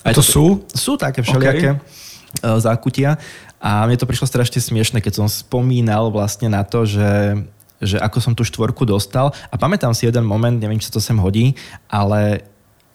A 0.02 0.10
to, 0.10 0.20
to 0.20 0.24
sú? 0.24 0.46
Sú 0.72 0.96
také 0.96 1.20
všelijaké 1.20 1.76
okay. 1.76 2.58
zákutia. 2.58 3.20
A 3.60 3.84
mne 3.84 4.00
to 4.00 4.08
prišlo 4.08 4.24
strašne 4.24 4.58
smiešne, 4.58 5.04
keď 5.04 5.20
som 5.20 5.26
spomínal 5.28 6.08
vlastne 6.08 6.48
na 6.48 6.64
to, 6.64 6.88
že 6.88 7.40
že 7.80 7.96
ako 7.96 8.18
som 8.20 8.36
tú 8.36 8.44
štvorku 8.44 8.84
dostal. 8.84 9.32
A 9.48 9.56
pamätám 9.56 9.96
si 9.96 10.04
jeden 10.04 10.28
moment, 10.28 10.52
neviem, 10.52 10.76
či 10.76 10.92
sa 10.92 10.94
to 10.94 11.00
sem 11.00 11.16
hodí, 11.16 11.56
ale 11.88 12.44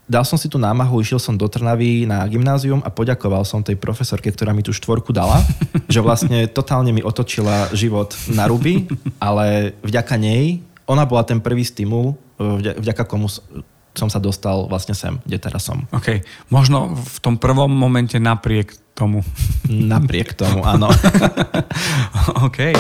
dal 0.05 0.21
som 0.21 0.37
si 0.37 0.45
tú 0.45 0.61
námahu, 0.61 1.01
išiel 1.01 1.17
som 1.17 1.33
do 1.33 1.49
Trnavy 1.49 2.05
na 2.05 2.21
gymnázium 2.29 2.85
a 2.85 2.93
poďakoval 2.93 3.41
som 3.43 3.65
tej 3.65 3.81
profesorke, 3.81 4.29
ktorá 4.29 4.53
mi 4.53 4.61
tú 4.61 4.69
štvorku 4.69 5.09
dala, 5.09 5.41
že 5.93 5.99
vlastne 6.05 6.45
totálne 6.45 6.93
mi 6.93 7.01
otočila 7.01 7.73
život 7.73 8.13
na 8.29 8.45
ruby, 8.45 8.85
ale 9.17 9.73
vďaka 9.81 10.15
nej, 10.21 10.61
ona 10.85 11.03
bola 11.09 11.25
ten 11.25 11.41
prvý 11.41 11.65
stimul, 11.65 12.13
vďaka 12.61 13.09
komu 13.09 13.25
som 13.95 14.11
sa 14.11 14.19
dostal 14.19 14.67
vlastne 14.67 14.93
sem, 14.93 15.15
kde 15.23 15.39
teraz 15.39 15.65
som. 15.65 15.87
OK. 15.95 16.21
Možno 16.51 16.93
v 16.93 17.17
tom 17.23 17.39
prvom 17.39 17.71
momente 17.71 18.19
napriek 18.19 18.75
tomu. 18.91 19.23
Napriek 19.67 20.35
tomu, 20.39 20.63
áno. 20.67 20.91
OK. 22.47 22.75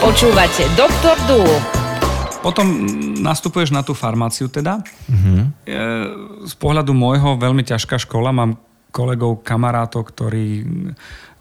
Počúvate 0.00 0.64
Doktor 0.76 1.16
Dúl. 1.28 1.52
Potom 2.40 2.66
nastupuješ 3.20 3.68
na 3.68 3.84
tú 3.84 3.92
farmáciu 3.92 4.48
teda. 4.48 4.80
Uh-huh. 4.80 5.44
Z 6.48 6.54
pohľadu 6.56 6.96
môjho 6.96 7.36
veľmi 7.36 7.60
ťažká 7.60 8.00
škola. 8.00 8.32
Mám 8.32 8.56
kolegov, 8.88 9.44
kamarátov, 9.44 10.08
ktorí, 10.08 10.64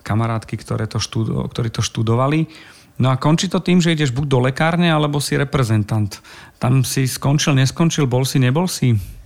kamarátky, 0.04 0.60
ktoré 0.60 0.92
to 0.92 1.00
študo, 1.00 1.48
ktorí 1.48 1.72
to 1.72 1.80
študovali. 1.80 2.52
No 3.00 3.08
a 3.10 3.16
končí 3.16 3.48
to 3.48 3.64
tým, 3.64 3.80
že 3.80 3.96
ideš 3.96 4.12
buď 4.12 4.26
do 4.28 4.40
lekárne, 4.44 4.92
alebo 4.92 5.24
si 5.24 5.40
reprezentant. 5.40 6.20
Tam 6.60 6.84
si 6.84 7.08
skončil, 7.08 7.56
neskončil, 7.56 8.04
bol 8.04 8.28
si, 8.28 8.44
nebol 8.44 8.68
si? 8.68 9.19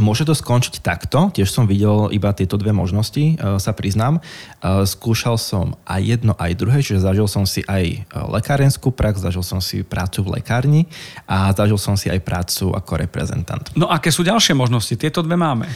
Môže 0.00 0.24
to 0.24 0.32
skončiť 0.32 0.80
takto, 0.80 1.28
tiež 1.28 1.52
som 1.52 1.68
videl 1.68 2.08
iba 2.10 2.32
tieto 2.32 2.56
dve 2.56 2.72
možnosti, 2.72 3.36
e, 3.36 3.60
sa 3.60 3.76
priznám. 3.76 4.18
E, 4.18 4.20
skúšal 4.88 5.36
som 5.36 5.76
aj 5.84 6.00
jedno, 6.00 6.32
aj 6.40 6.56
druhé, 6.56 6.80
čiže 6.80 7.04
zažil 7.04 7.28
som 7.28 7.44
si 7.44 7.60
aj 7.68 7.84
e, 7.84 7.96
lekárenskú 8.08 8.88
prax, 8.90 9.20
zažil 9.20 9.44
som 9.44 9.60
si 9.60 9.84
prácu 9.84 10.24
v 10.24 10.40
lekárni 10.40 10.88
a 11.28 11.52
zažil 11.52 11.76
som 11.76 12.00
si 12.00 12.08
aj 12.08 12.24
prácu 12.24 12.72
ako 12.72 12.92
reprezentant. 12.96 13.68
No 13.76 13.92
aké 13.92 14.08
sú 14.08 14.24
ďalšie 14.24 14.56
možnosti? 14.56 14.96
Tieto 14.96 15.20
dve 15.20 15.36
máme. 15.36 15.68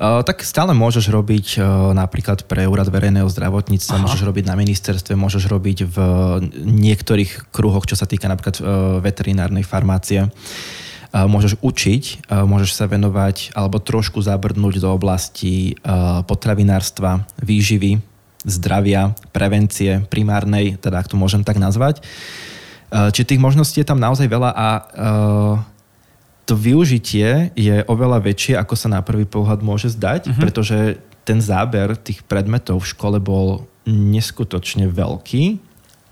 Tak 0.00 0.44
stále 0.44 0.72
môžeš 0.72 1.12
robiť 1.12 1.60
napríklad 1.92 2.48
pre 2.48 2.64
úrad 2.64 2.88
verejného 2.88 3.28
zdravotníctva, 3.28 4.00
Aha. 4.00 4.04
môžeš 4.04 4.22
robiť 4.24 4.44
na 4.48 4.56
ministerstve, 4.56 5.12
môžeš 5.12 5.44
robiť 5.48 5.78
v 5.88 5.96
niektorých 6.64 7.52
kruhoch, 7.52 7.84
čo 7.84 7.96
sa 7.96 8.08
týka 8.08 8.28
napríklad 8.28 8.60
veterinárnej 9.04 9.64
farmácie 9.64 10.28
môžeš 11.10 11.58
učiť, 11.58 12.30
môžeš 12.30 12.70
sa 12.74 12.86
venovať 12.86 13.54
alebo 13.58 13.82
trošku 13.82 14.22
zabrdnúť 14.22 14.78
do 14.78 14.88
oblasti 14.94 15.74
potravinárstva, 16.30 17.26
výživy, 17.42 17.98
zdravia, 18.46 19.12
prevencie, 19.34 20.06
primárnej, 20.06 20.78
teda 20.78 21.02
ak 21.02 21.10
to 21.10 21.18
môžem 21.18 21.42
tak 21.42 21.58
nazvať. 21.58 22.00
Čiže 22.90 23.36
tých 23.36 23.42
možností 23.42 23.82
je 23.82 23.90
tam 23.90 23.98
naozaj 23.98 24.26
veľa 24.30 24.50
a 24.54 24.68
to 26.46 26.54
využitie 26.58 27.54
je 27.54 27.82
oveľa 27.86 28.18
väčšie, 28.26 28.58
ako 28.58 28.74
sa 28.74 28.90
na 28.90 29.02
prvý 29.06 29.22
pohľad 29.22 29.62
môže 29.62 29.94
zdať, 29.94 30.30
uh-huh. 30.30 30.40
pretože 30.42 30.98
ten 31.22 31.38
záber 31.38 31.94
tých 31.94 32.26
predmetov 32.26 32.82
v 32.82 32.90
škole 32.90 33.22
bol 33.22 33.70
neskutočne 33.86 34.90
veľký 34.90 35.62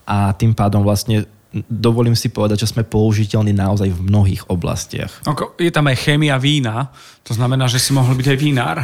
a 0.06 0.30
tým 0.38 0.54
pádom 0.54 0.86
vlastne 0.86 1.26
dovolím 1.68 2.12
si 2.12 2.28
povedať, 2.28 2.64
že 2.64 2.70
sme 2.76 2.84
použiteľní 2.84 3.56
naozaj 3.56 3.88
v 3.88 4.00
mnohých 4.04 4.42
oblastiach. 4.52 5.24
Je 5.56 5.72
tam 5.72 5.88
aj 5.88 5.96
chémia 5.96 6.36
vína, 6.36 6.92
to 7.24 7.32
znamená, 7.32 7.64
že 7.66 7.80
si 7.80 7.96
mohol 7.96 8.12
byť 8.16 8.26
aj 8.28 8.38
vínár. 8.38 8.78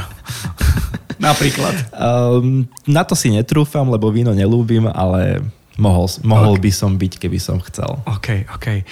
Napríklad. 1.21 1.75
Um, 1.94 2.66
na 2.88 3.04
to 3.04 3.14
si 3.14 3.30
netrúfam, 3.30 3.87
lebo 3.87 4.11
víno 4.11 4.33
nelúbim, 4.33 4.88
ale 4.88 5.44
mohol, 5.76 6.09
mohol 6.25 6.56
okay. 6.59 6.64
by 6.68 6.71
som 6.73 6.90
byť, 6.97 7.12
keby 7.21 7.38
som 7.38 7.61
chcel. 7.62 8.00
OK, 8.09 8.49
OK. 8.50 8.83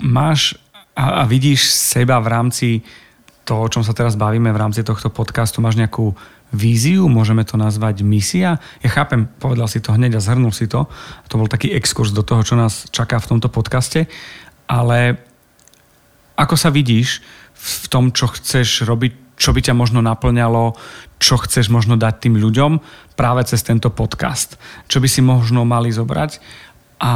Máš 0.00 0.56
a, 0.96 1.22
a 1.22 1.28
vidíš 1.28 1.70
seba 1.70 2.18
v 2.18 2.28
rámci 2.28 2.68
toho, 3.44 3.66
o 3.66 3.72
čom 3.72 3.82
sa 3.82 3.96
teraz 3.96 4.14
bavíme, 4.14 4.52
v 4.52 4.60
rámci 4.60 4.84
tohto 4.84 5.08
podcastu, 5.08 5.64
máš 5.64 5.80
nejakú 5.80 6.12
víziu, 6.50 7.06
môžeme 7.06 7.46
to 7.46 7.54
nazvať 7.54 8.02
misia. 8.02 8.58
Ja 8.82 8.90
chápem, 8.90 9.30
povedal 9.38 9.70
si 9.70 9.78
to 9.78 9.94
hneď 9.94 10.18
a 10.18 10.24
zhrnul 10.24 10.50
si 10.50 10.66
to. 10.66 10.90
To 11.30 11.34
bol 11.38 11.46
taký 11.46 11.70
exkurs 11.74 12.10
do 12.10 12.26
toho, 12.26 12.42
čo 12.42 12.58
nás 12.58 12.90
čaká 12.90 13.22
v 13.22 13.36
tomto 13.36 13.48
podcaste. 13.50 14.10
Ale 14.66 15.18
ako 16.34 16.54
sa 16.58 16.70
vidíš 16.74 17.22
v 17.54 17.86
tom, 17.92 18.10
čo 18.10 18.30
chceš 18.30 18.82
robiť, 18.88 19.36
čo 19.38 19.54
by 19.54 19.60
ťa 19.60 19.74
možno 19.76 20.00
naplňalo, 20.02 20.74
čo 21.20 21.36
chceš 21.40 21.68
možno 21.68 22.00
dať 22.00 22.28
tým 22.28 22.34
ľuďom 22.40 22.80
práve 23.14 23.44
cez 23.46 23.60
tento 23.62 23.92
podcast. 23.92 24.56
Čo 24.88 24.98
by 24.98 25.08
si 25.08 25.20
možno 25.20 25.68
mali 25.68 25.92
zobrať. 25.92 26.40
A 27.00 27.12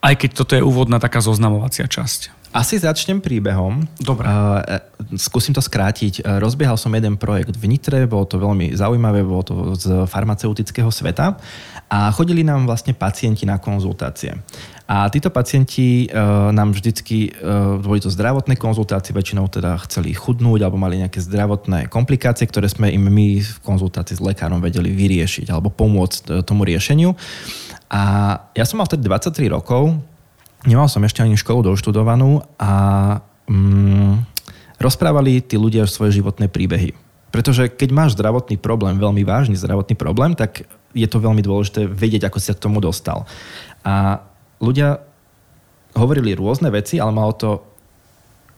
aj 0.00 0.14
keď 0.16 0.30
toto 0.32 0.52
je 0.56 0.64
úvodná 0.64 0.96
taká 0.96 1.20
zoznamovacia 1.20 1.84
časť. 1.84 2.40
Asi 2.50 2.82
začnem 2.82 3.22
príbehom. 3.22 3.86
Dobre. 4.02 4.26
Uh, 4.26 4.82
skúsim 5.14 5.54
to 5.54 5.62
skrátiť. 5.62 6.26
Rozbiehal 6.42 6.74
som 6.74 6.90
jeden 6.90 7.14
projekt 7.14 7.54
v 7.54 7.70
Nitre, 7.70 8.10
bolo 8.10 8.26
to 8.26 8.42
veľmi 8.42 8.74
zaujímavé, 8.74 9.22
bolo 9.22 9.44
to 9.46 9.54
z 9.78 10.10
farmaceutického 10.10 10.90
sveta 10.90 11.38
a 11.86 12.10
chodili 12.10 12.42
nám 12.42 12.66
vlastne 12.66 12.90
pacienti 12.90 13.46
na 13.46 13.62
konzultácie. 13.62 14.34
A 14.90 15.06
títo 15.06 15.30
pacienti 15.30 16.10
uh, 16.10 16.50
nám 16.50 16.74
vždycky, 16.74 17.30
uh, 17.30 17.78
boli 17.78 18.02
to 18.02 18.10
zdravotné 18.10 18.58
konzultácie, 18.58 19.14
väčšinou 19.14 19.46
teda 19.46 19.78
chceli 19.86 20.10
chudnúť 20.10 20.66
alebo 20.66 20.82
mali 20.82 20.98
nejaké 20.98 21.22
zdravotné 21.22 21.86
komplikácie, 21.86 22.50
ktoré 22.50 22.66
sme 22.66 22.90
im 22.90 23.06
my 23.06 23.38
v 23.38 23.58
konzultácii 23.62 24.18
s 24.18 24.22
lekárom 24.22 24.58
vedeli 24.58 24.90
vyriešiť 24.90 25.46
alebo 25.54 25.70
pomôcť 25.70 26.42
tomu 26.42 26.66
riešeniu. 26.66 27.14
A 27.86 28.02
ja 28.50 28.66
som 28.66 28.82
mal 28.82 28.90
vtedy 28.90 29.06
23 29.06 29.46
rokov, 29.54 29.94
nemal 30.66 30.90
som 30.90 31.06
ešte 31.06 31.22
ani 31.22 31.38
školu 31.38 31.70
doštudovanú 31.70 32.42
a 32.58 32.72
mm, 33.46 34.26
rozprávali 34.82 35.38
tí 35.38 35.54
ľudia 35.54 35.86
svoje 35.86 36.18
životné 36.18 36.50
príbehy. 36.50 36.98
Pretože 37.30 37.70
keď 37.70 37.94
máš 37.94 38.18
zdravotný 38.18 38.58
problém, 38.58 38.98
veľmi 38.98 39.22
vážny 39.22 39.54
zdravotný 39.54 39.94
problém, 39.94 40.34
tak 40.34 40.66
je 40.90 41.06
to 41.06 41.22
veľmi 41.22 41.46
dôležité 41.46 41.86
vedieť, 41.86 42.26
ako 42.26 42.42
si 42.42 42.50
sa 42.50 42.58
k 42.58 42.64
tomu 42.66 42.82
dostal. 42.82 43.22
A 43.86 44.26
ľudia 44.60 45.00
hovorili 45.96 46.38
rôzne 46.38 46.70
veci, 46.70 47.02
ale 47.02 47.10
malo 47.10 47.34
to 47.34 47.50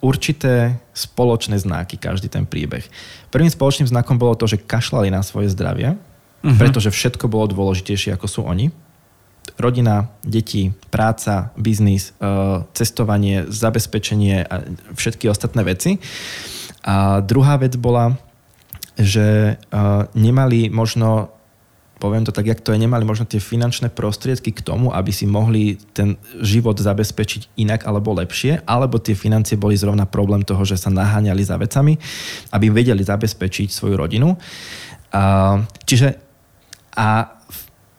určité 0.03 0.83
spoločné 0.93 1.57
znaky, 1.63 1.97
každý 1.97 2.27
ten 2.27 2.43
príbeh. 2.43 2.83
Prvým 3.31 3.49
spoločným 3.49 3.87
znakom 3.87 4.19
bolo 4.19 4.35
to, 4.35 4.51
že 4.51 4.61
kašľali 4.61 5.15
na 5.15 5.23
svoje 5.23 5.49
zdravie, 5.55 5.95
uh-huh. 5.95 6.59
pretože 6.59 6.91
všetko 6.91 7.31
bolo 7.31 7.47
dôležitejšie, 7.49 8.13
ako 8.19 8.27
sú 8.27 8.41
oni 8.43 8.75
rodina, 9.59 10.11
deti, 10.23 10.73
práca, 10.91 11.51
biznis, 11.59 12.15
e, 12.19 12.33
cestovanie, 12.73 13.47
zabezpečenie 13.51 14.47
a 14.47 14.55
všetky 14.95 15.29
ostatné 15.29 15.63
veci. 15.67 15.99
A 16.83 17.21
druhá 17.23 17.59
vec 17.59 17.75
bola, 17.79 18.17
že 18.99 19.55
e, 19.55 19.83
nemali 20.15 20.71
možno 20.71 21.35
poviem 22.03 22.27
to 22.27 22.35
tak, 22.35 22.51
jak 22.51 22.59
to 22.59 22.75
je, 22.75 22.83
nemali 22.83 23.07
možno 23.07 23.31
tie 23.31 23.39
finančné 23.39 23.95
prostriedky 23.95 24.51
k 24.51 24.59
tomu, 24.67 24.91
aby 24.91 25.15
si 25.15 25.23
mohli 25.23 25.79
ten 25.95 26.19
život 26.43 26.75
zabezpečiť 26.75 27.55
inak 27.63 27.87
alebo 27.87 28.11
lepšie, 28.19 28.67
alebo 28.67 28.99
tie 28.99 29.15
financie 29.15 29.55
boli 29.55 29.79
zrovna 29.79 30.03
problém 30.03 30.43
toho, 30.43 30.67
že 30.67 30.75
sa 30.75 30.91
naháňali 30.91 31.47
za 31.47 31.55
vecami, 31.55 31.95
aby 32.51 32.67
vedeli 32.75 33.07
zabezpečiť 33.07 33.71
svoju 33.71 33.95
rodinu. 33.95 34.35
Čiže 35.87 36.09
a 36.93 37.39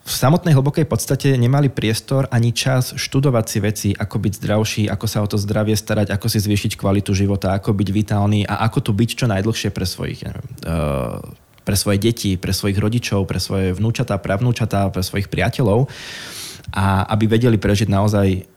v 0.03 0.11
samotnej 0.11 0.51
hlbokej 0.51 0.83
podstate 0.83 1.39
nemali 1.39 1.71
priestor 1.71 2.27
ani 2.27 2.51
čas 2.51 2.91
študovať 2.91 3.45
si 3.47 3.59
veci, 3.63 3.89
ako 3.95 4.19
byť 4.19 4.33
zdravší, 4.35 4.83
ako 4.91 5.05
sa 5.07 5.23
o 5.23 5.27
to 5.31 5.39
zdravie 5.39 5.79
starať, 5.79 6.11
ako 6.11 6.27
si 6.27 6.43
zvýšiť 6.43 6.75
kvalitu 6.75 7.15
života, 7.15 7.55
ako 7.55 7.71
byť 7.71 7.89
vitálny 7.89 8.43
a 8.43 8.67
ako 8.67 8.83
tu 8.83 8.91
byť 8.91 9.09
čo 9.15 9.25
najdlhšie 9.31 9.71
pre 9.71 9.87
svojich, 9.87 10.27
neviem, 10.27 10.47
uh, 10.67 11.23
pre 11.63 11.75
svoje 11.79 11.97
deti, 11.99 12.35
pre 12.35 12.51
svojich 12.51 12.77
rodičov, 12.77 13.25
pre 13.27 13.39
svoje 13.39 13.71
vnúčatá, 13.75 14.19
pravnúčatá, 14.19 14.91
pre 14.91 15.03
svojich 15.03 15.31
priateľov 15.31 15.87
a 16.71 17.07
aby 17.11 17.27
vedeli 17.27 17.59
prežiť 17.59 17.87
naozaj 17.91 18.53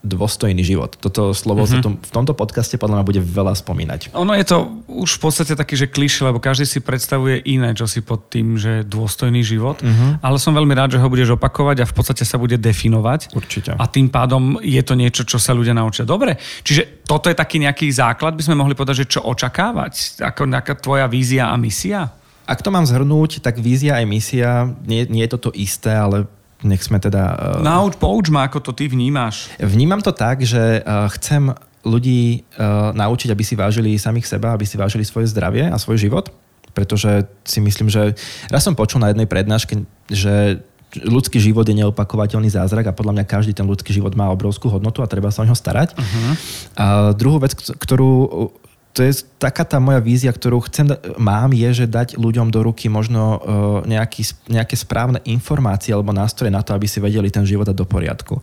dôstojný 0.00 0.64
život. 0.64 0.96
Toto 0.96 1.36
slovo 1.36 1.68
mm-hmm. 1.68 1.80
sa 1.80 1.84
tom, 1.84 1.94
v 2.00 2.12
tomto 2.12 2.32
podcaste 2.32 2.80
podľa 2.80 3.00
mňa 3.00 3.08
bude 3.08 3.20
veľa 3.20 3.52
spomínať. 3.52 4.16
Ono 4.16 4.32
je 4.32 4.44
to 4.48 4.80
už 4.88 5.20
v 5.20 5.28
podstate 5.28 5.52
taký, 5.52 5.76
že 5.76 5.92
kliše, 5.92 6.24
lebo 6.24 6.40
každý 6.40 6.64
si 6.64 6.80
predstavuje 6.80 7.44
iné, 7.44 7.76
čo 7.76 7.84
si 7.84 8.00
pod 8.00 8.32
tým, 8.32 8.56
že 8.56 8.80
dôstojný 8.88 9.44
život. 9.44 9.84
Mm-hmm. 9.84 10.24
Ale 10.24 10.40
som 10.40 10.56
veľmi 10.56 10.72
rád, 10.72 10.96
že 10.96 11.00
ho 11.04 11.12
budeš 11.12 11.36
opakovať 11.36 11.84
a 11.84 11.88
v 11.88 11.92
podstate 11.92 12.24
sa 12.24 12.40
bude 12.40 12.56
definovať. 12.56 13.36
Určite. 13.36 13.76
A 13.76 13.84
tým 13.92 14.08
pádom 14.08 14.56
je 14.64 14.80
to 14.80 14.96
niečo, 14.96 15.28
čo 15.28 15.36
sa 15.36 15.52
ľudia 15.52 15.76
naučia. 15.76 16.08
Dobre, 16.08 16.40
čiže 16.64 17.04
toto 17.04 17.28
je 17.28 17.36
taký 17.36 17.60
nejaký 17.60 17.92
základ, 17.92 18.40
by 18.40 18.44
sme 18.48 18.56
mohli 18.56 18.72
povedať, 18.72 19.04
že 19.04 19.20
čo 19.20 19.28
očakávať? 19.28 20.24
Ako 20.24 20.48
nejaká 20.48 20.80
tvoja 20.80 21.04
vízia 21.12 21.52
a 21.52 21.60
misia? 21.60 22.08
Ak 22.50 22.66
to 22.66 22.74
mám 22.74 22.82
zhrnúť, 22.82 23.38
tak 23.38 23.62
vízia 23.62 24.02
aj 24.02 24.06
misia, 24.10 24.66
nie, 24.82 25.06
nie 25.06 25.22
je 25.22 25.38
to 25.38 25.46
to 25.46 25.50
isté, 25.54 25.94
ale 25.94 26.26
nech 26.66 26.82
sme 26.82 26.98
teda... 26.98 27.38
Uh... 27.38 27.62
Nauč, 27.62 27.94
pouč 27.94 28.26
ma, 28.26 28.50
ako 28.50 28.58
to 28.58 28.72
ty 28.74 28.90
vnímaš. 28.90 29.54
Vnímam 29.62 30.02
to 30.02 30.10
tak, 30.10 30.42
že 30.42 30.82
uh, 30.82 31.06
chcem 31.14 31.54
ľudí 31.86 32.42
uh, 32.58 32.90
naučiť, 32.90 33.30
aby 33.30 33.44
si 33.46 33.54
vážili 33.54 33.94
samých 33.94 34.26
seba, 34.26 34.52
aby 34.52 34.66
si 34.66 34.74
vážili 34.74 35.06
svoje 35.06 35.30
zdravie 35.30 35.70
a 35.70 35.78
svoj 35.78 36.02
život. 36.02 36.34
Pretože 36.74 37.30
si 37.46 37.62
myslím, 37.62 37.86
že 37.86 38.18
raz 38.50 38.66
som 38.66 38.74
počul 38.74 38.98
na 38.98 39.14
jednej 39.14 39.30
prednáške, 39.30 39.86
že 40.10 40.60
ľudský 40.90 41.38
život 41.38 41.62
je 41.70 41.78
neopakovateľný 41.78 42.50
zázrak 42.50 42.90
a 42.90 42.96
podľa 42.96 43.22
mňa 43.22 43.30
každý 43.30 43.54
ten 43.54 43.62
ľudský 43.62 43.94
život 43.94 44.10
má 44.18 44.26
obrovskú 44.34 44.66
hodnotu 44.66 45.06
a 45.06 45.10
treba 45.10 45.30
sa 45.30 45.42
o 45.42 45.46
neho 45.46 45.54
starať. 45.54 45.94
Uh-huh. 45.94 46.32
A 46.74 46.84
druhú 47.14 47.38
vec, 47.38 47.54
ktorú 47.54 48.50
to 48.90 49.06
je 49.06 49.22
taká 49.38 49.62
tá 49.62 49.78
moja 49.78 50.02
vízia, 50.02 50.34
ktorú 50.34 50.66
chcem, 50.66 50.90
mám, 51.14 51.54
je, 51.54 51.84
že 51.84 51.86
dať 51.86 52.18
ľuďom 52.18 52.50
do 52.50 52.66
ruky 52.66 52.90
možno 52.90 53.22
uh, 53.22 53.38
nejaký, 53.86 54.50
nejaké 54.50 54.74
správne 54.74 55.22
informácie 55.22 55.94
alebo 55.94 56.10
nástroje 56.10 56.50
na 56.50 56.58
to, 56.60 56.74
aby 56.74 56.90
si 56.90 56.98
vedeli 56.98 57.30
ten 57.30 57.46
život 57.46 57.70
dať 57.70 57.76
do 57.78 57.86
poriadku. 57.86 58.42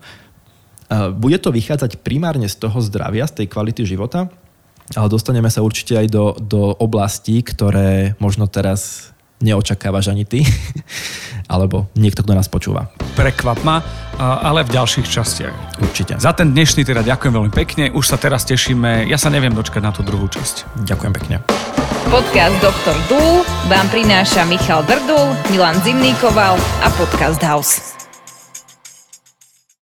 Uh, 0.87 1.11
bude 1.11 1.35
to 1.43 1.51
vychádzať 1.51 1.99
primárne 1.99 2.47
z 2.47 2.55
toho 2.63 2.79
zdravia, 2.79 3.27
z 3.27 3.43
tej 3.43 3.47
kvality 3.51 3.83
života, 3.83 4.31
ale 4.95 5.11
dostaneme 5.11 5.51
sa 5.51 5.59
určite 5.59 5.99
aj 5.99 6.07
do, 6.07 6.31
do 6.39 6.71
oblastí, 6.79 7.43
ktoré 7.43 8.15
možno 8.23 8.47
teraz 8.47 9.11
neočakávaš 9.43 10.15
ani 10.15 10.23
ty, 10.23 10.47
alebo 11.47 11.87
niekto, 11.95 12.21
kto 12.21 12.35
nás 12.35 12.51
počúva. 12.51 12.91
Prekvap 13.15 13.63
ma, 13.65 13.81
ale 14.19 14.67
v 14.67 14.75
ďalších 14.75 15.07
častiach. 15.07 15.81
Určite. 15.81 16.19
Za 16.21 16.35
ten 16.35 16.53
dnešný 16.53 16.85
teda 16.85 17.01
ďakujem 17.01 17.33
veľmi 17.33 17.53
pekne, 17.55 17.89
už 17.95 18.05
sa 18.05 18.19
teraz 18.19 18.45
tešíme, 18.45 19.07
ja 19.07 19.17
sa 19.17 19.33
neviem 19.33 19.55
dočkať 19.55 19.81
na 19.81 19.91
tú 19.95 20.05
druhú 20.05 20.29
časť. 20.29 20.85
Ďakujem 20.85 21.13
pekne. 21.17 21.35
Podcast 22.07 22.55
Dr. 22.63 22.95
Dúl 23.11 23.43
vám 23.67 23.87
prináša 23.91 24.47
Michal 24.47 24.85
Drdul, 24.87 25.35
Milan 25.51 25.75
Zimníkoval 25.83 26.55
a 26.55 26.87
Podcast 26.95 27.43
House. 27.43 27.96